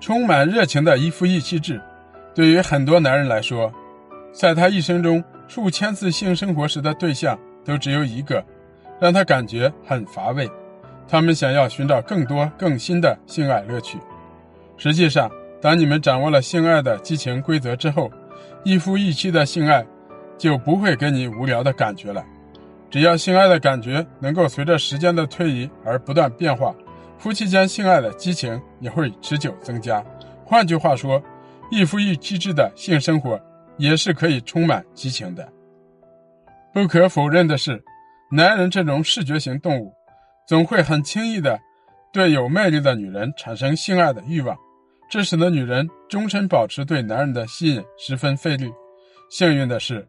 [0.00, 1.80] 充满热情的一夫一妻制，
[2.34, 3.72] 对于很多男人来说，
[4.32, 8.44] 在他一生中数千次性生活时的对象都只有一个，
[9.00, 10.48] 让他感觉很乏味。
[11.08, 13.98] 他们想要寻找更多更新的性爱乐趣。
[14.76, 15.30] 实际上，
[15.60, 18.10] 当你们掌握了性爱的激情规则之后，
[18.62, 19.84] 一夫一妻的性爱
[20.36, 22.24] 就不会给你无聊的感觉了。
[22.90, 26.74] 只要性爱的感觉能够随着时间的推移而不断变化，
[27.18, 30.04] 夫妻间性爱的激情也会持久增加。
[30.44, 31.22] 换句话说，
[31.70, 33.40] 一夫一妻制的性生活
[33.76, 35.46] 也是可以充满激情的。
[36.72, 37.82] 不可否认的是，
[38.30, 39.92] 男人这种视觉型动物，
[40.46, 41.58] 总会很轻易的
[42.12, 44.56] 对有魅力的女人产生性爱的欲望，
[45.10, 48.72] 这使得女人终身保持对男人的吸引十分费力。
[49.30, 50.06] 幸运的是。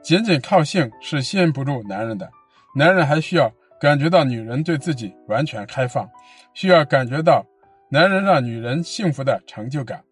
[0.00, 2.30] 仅仅靠性是吸引不住男人的，
[2.74, 6.08] 男人还需要感觉到女人对自己完全开放，
[6.54, 7.44] 需要感觉到
[7.90, 10.02] 男人让女人幸福的成就感。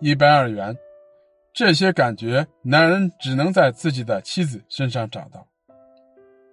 [0.00, 0.76] 一般而言，
[1.52, 5.46] 这些感觉男人只能在自己的妻子身上找到。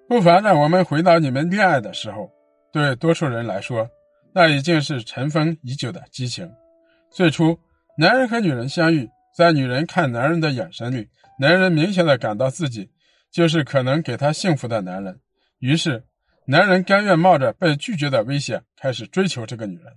[0.08, 2.30] 不妨让我们回到你们恋爱的时候，
[2.72, 3.90] 对多数人来说，
[4.34, 6.52] 那已经是尘封已久的激情。
[7.10, 7.58] 最初，
[7.98, 11.08] 男人和女人相遇，在女人看男人的眼神里。
[11.40, 12.92] 男人明显的感到自己
[13.32, 15.20] 就是可能给他幸福的男人，
[15.58, 16.04] 于是
[16.46, 19.94] 男人甘愿冒着被拒绝的危险开始追求这个女人。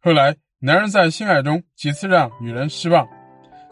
[0.00, 3.06] 后来，男人在性爱中几次让女人失望，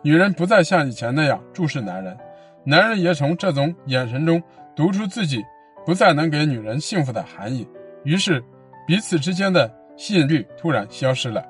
[0.03, 2.17] 女人不再像以前那样注视男人，
[2.65, 4.43] 男人也从这种眼神中
[4.77, 5.43] 读出自己
[5.85, 7.67] 不再能给女人幸福的含义，
[8.05, 8.43] 于是
[8.87, 11.45] 彼此之间的吸引力突然消失了。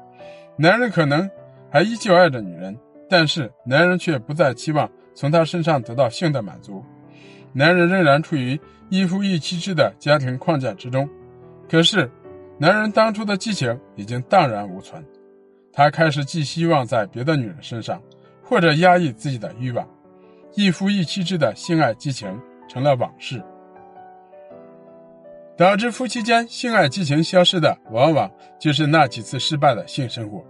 [0.57, 1.31] 男人可能
[1.71, 2.77] 还依旧爱着女人，
[3.09, 4.91] 但是男人却不再期望。
[5.15, 6.83] 从他身上得到性的满足，
[7.53, 8.59] 男人仍然处于
[8.93, 11.09] 一夫一妻制的家庭框架之中。
[11.67, 12.11] 可是，
[12.59, 15.03] 男人当初的激情已经荡然无存，
[15.73, 18.03] 他开始寄希望在别的女人身上，
[18.45, 19.89] 或者压抑自己的欲望。
[20.53, 22.39] 一夫一妻制的性爱激情
[22.69, 23.43] 成了往事，
[25.57, 28.31] 导致夫妻间性爱激情消失的，往往
[28.61, 30.45] 就是那几次失败的性生活。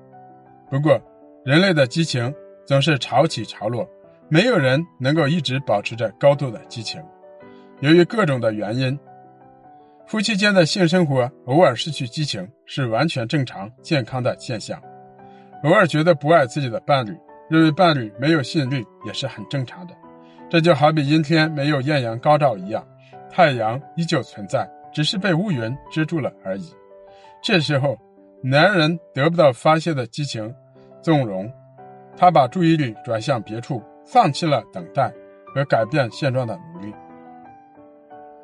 [0.68, 1.00] 不过，
[1.44, 2.34] 人类的激情
[2.66, 3.88] 总是潮起潮落。
[4.28, 7.00] 没有人能够一直保持着高度的激情，
[7.82, 8.96] 由于各种的原因，
[10.06, 14.80] 夫妻间的性生活偶尔失去激情是完全正常健康的现象。
[15.64, 17.12] 偶尔觉得不爱自己的伴侣，
[17.50, 19.94] 认为伴侣没有吸引力也是很正常的。
[20.48, 22.86] 这就好比阴天没有艳阳高照一样，
[23.28, 26.72] 太阳依旧存在，只是被乌云遮住了而已。
[27.42, 27.98] 这时候，
[28.44, 30.54] 男人得不到发泄的激情，
[31.02, 31.52] 纵容，
[32.16, 33.82] 他把注意力转向别处。
[34.04, 35.12] 放弃了等待
[35.54, 36.92] 和改变现状的努力。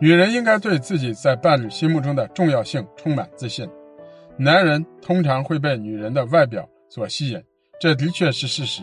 [0.01, 3.69] 女人应该对自己在伴侣心目中的重要性充满自信。
[4.37, 7.43] 男人通常会被女人的外表所吸引，
[7.81, 8.83] 这的确是事实。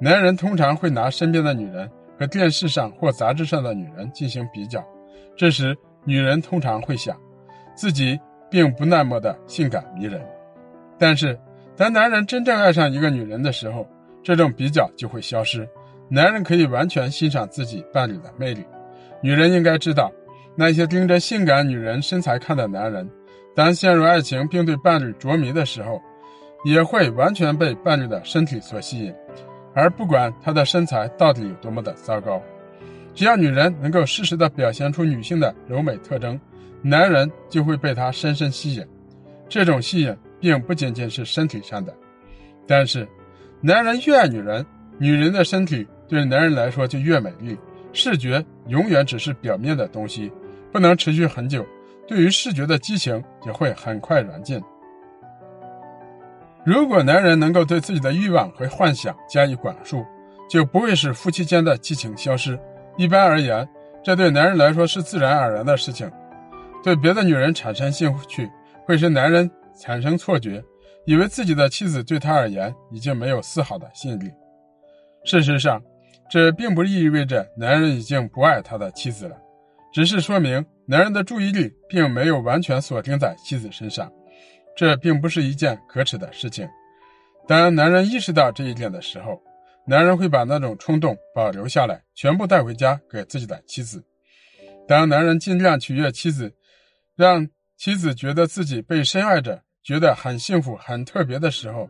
[0.00, 4.82] 男人通常会拿身边的女人和电视上或杂志上的女人进行比较，
[5.36, 7.14] 这时女人通常会想，
[7.74, 8.18] 自己
[8.50, 10.20] 并不那么的性感迷人。
[10.98, 11.38] 但是，
[11.76, 13.86] 当男人真正爱上一个女人的时候，
[14.22, 15.68] 这种比较就会消失，
[16.08, 18.64] 男人可以完全欣赏自己伴侣的魅力。
[19.24, 20.12] 女人应该知道，
[20.54, 23.08] 那些盯着性感女人身材看的男人，
[23.56, 25.98] 当陷入爱情并对伴侣着迷的时候，
[26.62, 29.14] 也会完全被伴侣的身体所吸引，
[29.74, 32.38] 而不管他的身材到底有多么的糟糕。
[33.14, 36.38] 只要女人能够适时的表现出女性的柔美特征，
[36.82, 38.86] 男人就会被她深深吸引。
[39.48, 41.94] 这种吸引并不仅仅是身体上的，
[42.66, 43.08] 但是。
[43.62, 44.66] 男人越爱女人，
[44.98, 47.56] 女人的身体对男人来说就越美丽。
[47.94, 50.30] 视觉永远只是表面的东西，
[50.70, 51.64] 不能持续很久。
[52.06, 54.60] 对于视觉的激情也会很快燃尽。
[56.66, 60.04] 如果男人能够对自己的欲望和幻想加以管束，
[60.50, 62.58] 就不会使夫妻间的激情消失。
[62.96, 63.66] 一般而言，
[64.02, 66.10] 这对男人来说是自然而然的事情。
[66.82, 68.50] 对别的女人产生兴趣，
[68.84, 69.50] 会使男人
[69.80, 70.62] 产生错觉。
[71.06, 74.30] 以为自己的妻子对他而言已经没有丝毫的吸引力。
[75.24, 75.82] 事实上，
[76.34, 79.36] 这并不意味着男人已经不爱他的妻子了，
[79.92, 84.10] 只是说明男人的注意力并没有完全锁定在妻子身上。
[84.76, 86.68] 这并不是一件可耻的事情。
[87.46, 89.40] 当男人意识到这一点的时候，
[89.86, 94.02] 男人会把那种冲动保留下来，全部带回家给自己的妻子。
[94.88, 96.52] 当男人尽量取悦妻子，
[97.14, 97.46] 让
[97.76, 99.62] 妻子觉得自己被深爱着。
[99.84, 101.88] 觉得很幸福、很特别的时候，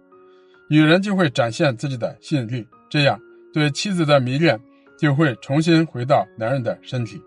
[0.68, 3.18] 女人就会展现自己的吸引力，这样
[3.54, 4.60] 对妻子的迷恋
[4.98, 7.22] 就会重新回到男人的身体。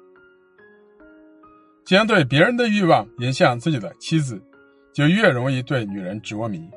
[1.86, 4.38] 将对别人的欲望引向自己的妻子，
[4.94, 6.70] 就越容易对女人着迷。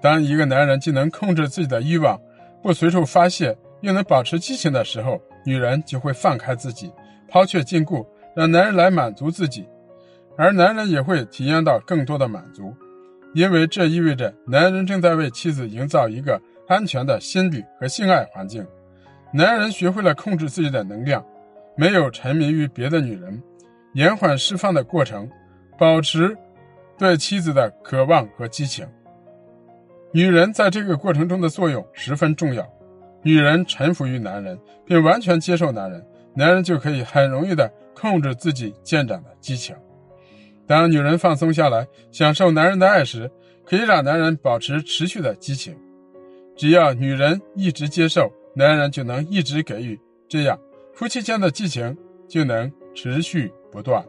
[0.00, 2.16] 当一个男人既能控制自己的欲望，
[2.62, 6.92] 不随处发泄，又能保持激情的时候，女人就会放开自己，
[7.28, 8.06] 抛却禁锢，
[8.36, 9.66] 让男人来满足自己，
[10.36, 12.72] 而男人也会体验到更多的满足，
[13.34, 18.64] 因为这意味着男人正在为妻子营造一个安全的心理和性爱环境。
[19.34, 21.24] 男人学会了控制自己的能量，
[21.74, 23.42] 没有沉迷于别的女人，
[23.94, 25.28] 延缓释放的过程，
[25.78, 26.36] 保持
[26.98, 28.86] 对妻子的渴望和激情。
[30.12, 32.68] 女人在这个过程中的作用十分重要。
[33.22, 39.74] 女人臣服于男人，并完全接受男人，男人就可以很容易的控制自己渐长的激情。
[40.66, 43.30] 当女人放松下来，享受男人的爱时，
[43.64, 45.74] 可以让男人保持持续的激情。
[46.54, 50.58] 只要女人一直接受，男人就能一直给予，这样
[50.94, 51.96] 夫妻间的激情
[52.28, 54.04] 就能持续不断。